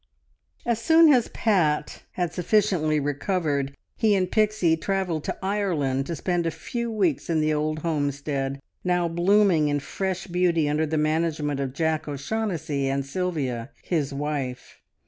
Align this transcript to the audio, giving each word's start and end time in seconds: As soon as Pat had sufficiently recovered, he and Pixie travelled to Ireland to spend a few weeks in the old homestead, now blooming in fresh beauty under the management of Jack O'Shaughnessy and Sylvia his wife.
As 0.65 0.81
soon 0.81 1.13
as 1.13 1.27
Pat 1.27 2.01
had 2.13 2.33
sufficiently 2.33 2.99
recovered, 2.99 3.75
he 3.95 4.15
and 4.15 4.31
Pixie 4.31 4.75
travelled 4.75 5.23
to 5.25 5.37
Ireland 5.45 6.07
to 6.07 6.15
spend 6.15 6.47
a 6.47 6.49
few 6.49 6.89
weeks 6.91 7.29
in 7.29 7.39
the 7.39 7.53
old 7.53 7.83
homestead, 7.85 8.59
now 8.83 9.07
blooming 9.07 9.67
in 9.67 9.79
fresh 9.79 10.25
beauty 10.25 10.67
under 10.67 10.87
the 10.87 10.97
management 10.97 11.59
of 11.59 11.75
Jack 11.75 12.07
O'Shaughnessy 12.07 12.87
and 12.87 13.05
Sylvia 13.05 13.69
his 13.83 14.11
wife. 14.11 14.79